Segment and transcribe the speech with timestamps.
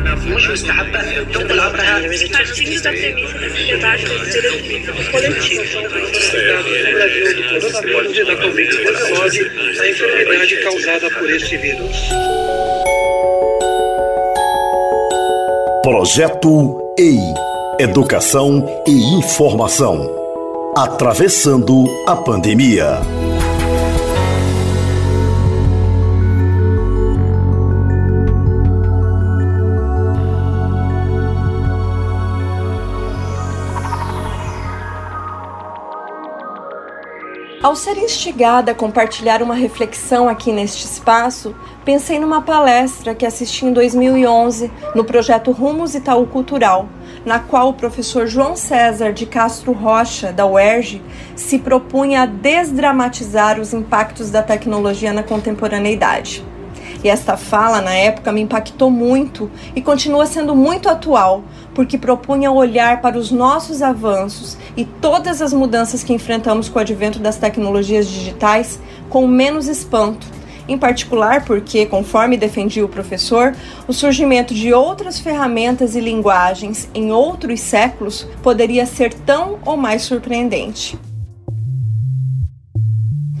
[0.00, 2.02] muito estável então lá para a.
[15.82, 17.18] Projeto EI
[17.80, 20.22] Educação e Informação
[20.76, 23.21] Atravessando a Pandemia.
[37.62, 43.64] Ao ser instigada a compartilhar uma reflexão aqui neste espaço, pensei numa palestra que assisti
[43.64, 46.88] em 2011 no projeto Rumos Itaú Cultural,
[47.24, 51.00] na qual o professor João César de Castro Rocha, da UERJ,
[51.36, 56.44] se propunha a desdramatizar os impactos da tecnologia na contemporaneidade.
[57.04, 61.42] E esta fala, na época, me impactou muito e continua sendo muito atual,
[61.74, 66.82] porque propunha olhar para os nossos avanços e todas as mudanças que enfrentamos com o
[66.82, 70.26] advento das tecnologias digitais com menos espanto.
[70.68, 73.54] Em particular, porque, conforme defendia o professor,
[73.88, 80.02] o surgimento de outras ferramentas e linguagens em outros séculos poderia ser tão ou mais
[80.02, 80.96] surpreendente.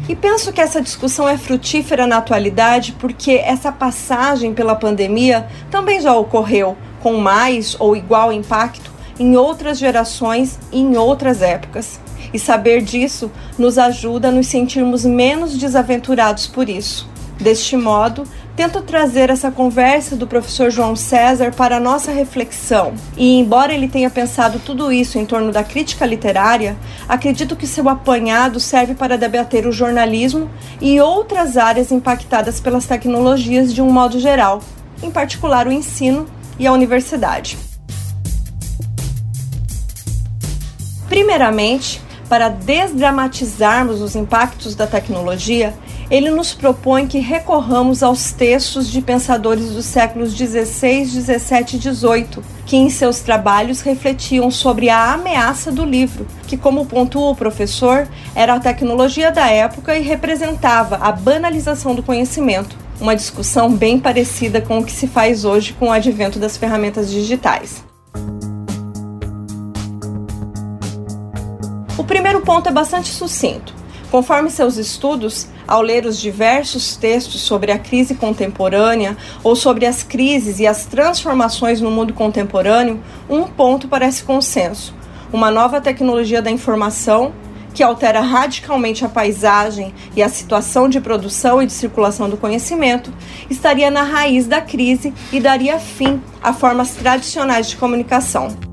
[0.08, 6.00] E penso que essa discussão é frutífera na atualidade porque essa passagem pela pandemia também
[6.00, 12.00] já ocorreu com mais ou igual impacto em outras gerações e em outras épocas.
[12.32, 17.08] E saber disso nos ajuda a nos sentirmos menos desaventurados por isso.
[17.38, 18.24] Deste modo,
[18.56, 22.94] tento trazer essa conversa do professor João César para a nossa reflexão.
[23.16, 26.76] E, embora ele tenha pensado tudo isso em torno da crítica literária,
[27.08, 33.72] acredito que seu apanhado serve para debater o jornalismo e outras áreas impactadas pelas tecnologias
[33.72, 34.60] de um modo geral,
[35.02, 36.26] em particular o ensino
[36.58, 37.58] e a universidade.
[41.08, 45.74] Primeiramente, para desdramatizarmos os impactos da tecnologia,
[46.12, 52.44] ele nos propõe que recorramos aos textos de pensadores dos séculos 16, 17 e 18,
[52.66, 58.06] que em seus trabalhos refletiam sobre a ameaça do livro, que, como pontua o professor,
[58.34, 64.60] era a tecnologia da época e representava a banalização do conhecimento, uma discussão bem parecida
[64.60, 67.82] com o que se faz hoje com o advento das ferramentas digitais.
[71.96, 73.81] O primeiro ponto é bastante sucinto.
[74.12, 80.02] Conforme seus estudos, ao ler os diversos textos sobre a crise contemporânea ou sobre as
[80.02, 84.94] crises e as transformações no mundo contemporâneo, um ponto parece consenso:
[85.32, 87.32] uma nova tecnologia da informação
[87.72, 93.10] que altera radicalmente a paisagem e a situação de produção e de circulação do conhecimento,
[93.48, 98.71] estaria na raiz da crise e daria fim a formas tradicionais de comunicação.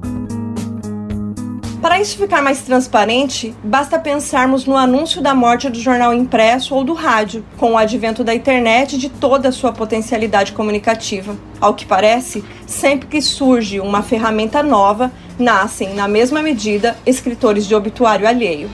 [1.81, 6.83] Para isso ficar mais transparente, basta pensarmos no anúncio da morte do jornal impresso ou
[6.83, 11.37] do rádio, com o advento da internet e de toda a sua potencialidade comunicativa.
[11.59, 17.73] Ao que parece, sempre que surge uma ferramenta nova, nascem, na mesma medida, escritores de
[17.73, 18.69] obituário alheio.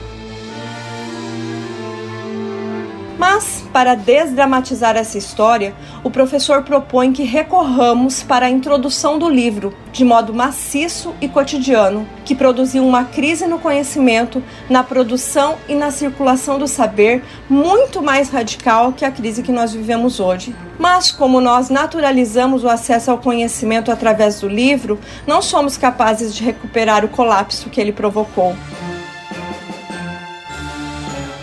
[3.18, 9.74] Mas, para desdramatizar essa história, o professor propõe que recorramos para a introdução do livro,
[9.90, 15.90] de modo maciço e cotidiano, que produziu uma crise no conhecimento, na produção e na
[15.90, 20.54] circulação do saber muito mais radical que a crise que nós vivemos hoje.
[20.78, 26.44] Mas, como nós naturalizamos o acesso ao conhecimento através do livro, não somos capazes de
[26.44, 28.54] recuperar o colapso que ele provocou.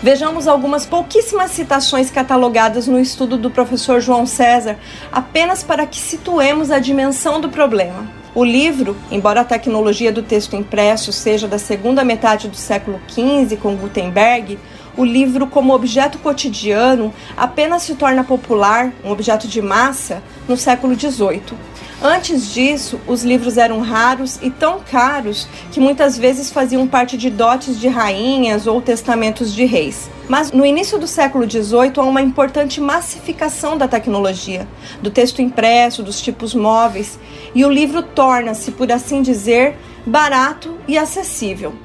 [0.04, 4.76] Vejamos algumas pouquíssimas citações catalogadas no estudo do professor João César,
[5.10, 8.06] apenas para que situemos a dimensão do problema.
[8.34, 13.56] O livro, embora a tecnologia do texto impresso seja da segunda metade do século XV
[13.56, 14.58] com Gutenberg,
[14.96, 20.94] o livro, como objeto cotidiano, apenas se torna popular, um objeto de massa, no século
[20.98, 21.74] XVIII.
[22.02, 27.30] Antes disso, os livros eram raros e tão caros que muitas vezes faziam parte de
[27.30, 30.10] dotes de rainhas ou testamentos de reis.
[30.28, 34.68] Mas no início do século XVIII há uma importante massificação da tecnologia,
[35.00, 37.18] do texto impresso, dos tipos móveis,
[37.54, 41.83] e o livro torna-se, por assim dizer, barato e acessível.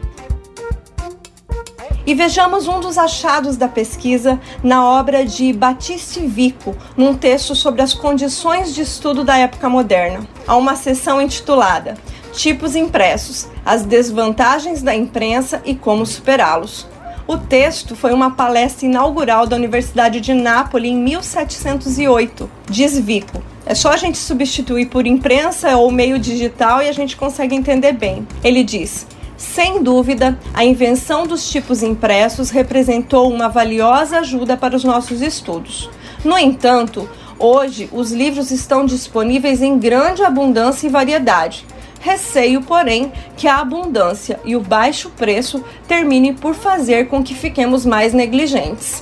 [2.09, 7.83] E vejamos um dos achados da pesquisa na obra de Batiste Vico, num texto sobre
[7.83, 10.27] as condições de estudo da época moderna.
[10.47, 11.99] Há uma seção intitulada
[12.33, 16.87] Tipos impressos: As desvantagens da imprensa e como superá-los.
[17.27, 22.49] O texto foi uma palestra inaugural da Universidade de Nápoles em 1708.
[22.67, 27.15] Diz Vico: É só a gente substituir por imprensa ou meio digital e a gente
[27.15, 28.27] consegue entender bem.
[28.43, 29.05] Ele diz:
[29.39, 35.89] sem dúvida, a invenção dos tipos impressos representou uma valiosa ajuda para os nossos estudos.
[36.25, 37.09] No entanto,
[37.39, 41.65] hoje os livros estão disponíveis em grande abundância e variedade.
[42.01, 47.85] Receio, porém, que a abundância e o baixo preço terminem por fazer com que fiquemos
[47.85, 49.01] mais negligentes.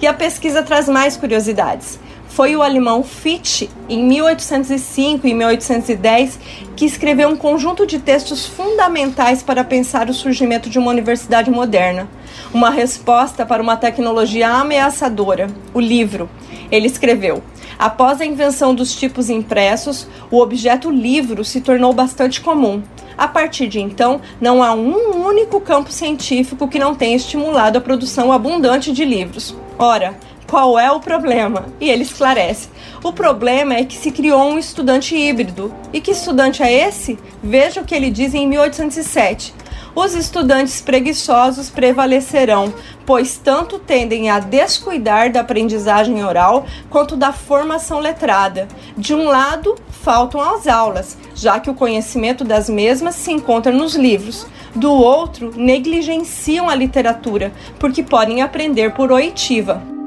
[0.00, 1.98] E a pesquisa traz mais curiosidades
[2.40, 6.40] foi o alemão Fichte, em 1805 e 1810,
[6.74, 12.08] que escreveu um conjunto de textos fundamentais para pensar o surgimento de uma universidade moderna.
[12.50, 16.30] Uma resposta para uma tecnologia ameaçadora, o livro.
[16.72, 17.42] Ele escreveu:
[17.78, 22.82] Após a invenção dos tipos impressos, o objeto livro se tornou bastante comum.
[23.18, 27.82] A partir de então, não há um único campo científico que não tenha estimulado a
[27.82, 29.54] produção abundante de livros.
[29.78, 30.14] Ora,
[30.50, 31.66] qual é o problema?
[31.80, 32.68] E ele esclarece:
[33.04, 35.72] o problema é que se criou um estudante híbrido.
[35.92, 37.16] E que estudante é esse?
[37.40, 39.54] Veja o que ele diz em 1807.
[39.94, 42.72] Os estudantes preguiçosos prevalecerão,
[43.06, 48.66] pois tanto tendem a descuidar da aprendizagem oral quanto da formação letrada.
[48.96, 53.94] De um lado, faltam as aulas, já que o conhecimento das mesmas se encontra nos
[53.94, 54.46] livros.
[54.74, 59.99] Do outro, negligenciam a literatura, porque podem aprender por oitiva.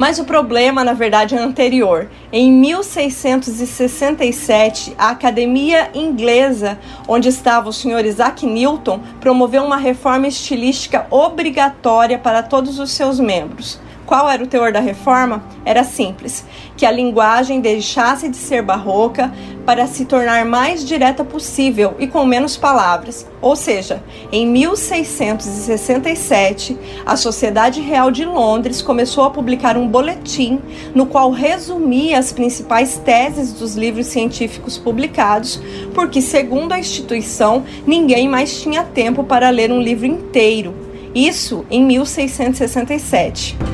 [0.00, 2.08] Mas o problema, na verdade, é anterior.
[2.32, 8.06] Em 1667, a Academia Inglesa, onde estava o Sr.
[8.06, 13.78] Isaac Newton, promoveu uma reforma estilística obrigatória para todos os seus membros.
[14.10, 15.44] Qual era o teor da reforma?
[15.64, 16.44] Era simples:
[16.76, 19.32] que a linguagem deixasse de ser barroca
[19.64, 23.24] para se tornar mais direta possível e com menos palavras.
[23.40, 24.02] Ou seja,
[24.32, 26.76] em 1667,
[27.06, 30.60] a Sociedade Real de Londres começou a publicar um boletim
[30.92, 35.62] no qual resumia as principais teses dos livros científicos publicados,
[35.94, 40.74] porque, segundo a instituição, ninguém mais tinha tempo para ler um livro inteiro.
[41.14, 43.69] Isso em 1667.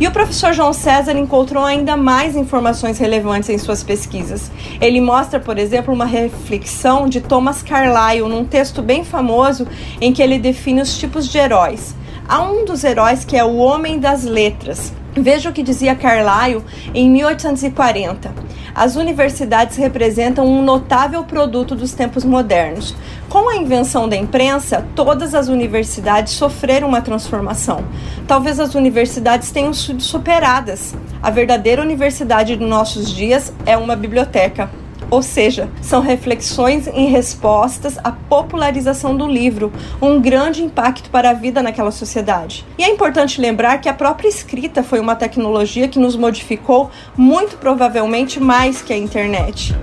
[0.00, 4.48] E o professor João César encontrou ainda mais informações relevantes em suas pesquisas.
[4.80, 9.66] Ele mostra, por exemplo, uma reflexão de Thomas Carlyle num texto bem famoso
[10.00, 11.96] em que ele define os tipos de heróis.
[12.28, 14.92] Há um dos heróis que é o homem das letras.
[15.14, 16.62] Veja o que dizia Carlyle
[16.94, 18.32] em 1840.
[18.74, 22.94] As universidades representam um notável produto dos tempos modernos.
[23.28, 27.84] Com a invenção da imprensa, todas as universidades sofreram uma transformação.
[28.26, 30.94] Talvez as universidades tenham sido superadas.
[31.22, 34.70] A verdadeira universidade de nossos dias é uma biblioteca.
[35.10, 39.72] Ou seja, são reflexões em respostas à popularização do livro,
[40.02, 42.66] um grande impacto para a vida naquela sociedade.
[42.76, 47.56] E é importante lembrar que a própria escrita foi uma tecnologia que nos modificou muito
[47.56, 49.74] provavelmente mais que a internet.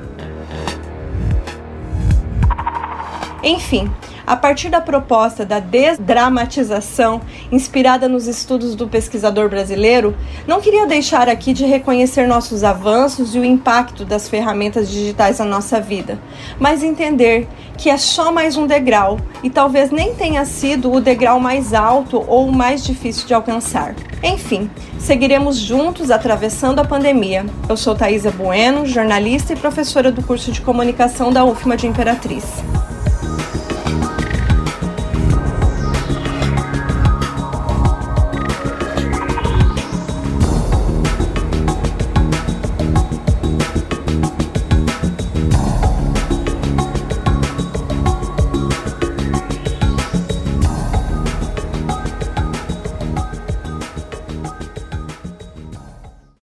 [3.43, 3.91] Enfim,
[4.25, 10.15] a partir da proposta da desdramatização, inspirada nos estudos do pesquisador brasileiro,
[10.47, 15.45] não queria deixar aqui de reconhecer nossos avanços e o impacto das ferramentas digitais na
[15.45, 16.19] nossa vida,
[16.59, 21.39] mas entender que é só mais um degrau e talvez nem tenha sido o degrau
[21.39, 23.95] mais alto ou o mais difícil de alcançar.
[24.23, 27.45] Enfim, seguiremos juntos atravessando a pandemia.
[27.69, 32.43] Eu sou Thaisa Bueno, jornalista e professora do curso de comunicação da UFMA de Imperatriz.